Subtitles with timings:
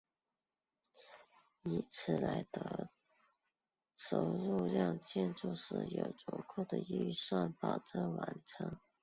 [1.63, 2.89] 以此得来的
[3.95, 8.17] 收入让建筑师有足够的预算保证
[8.47, 8.77] 成事。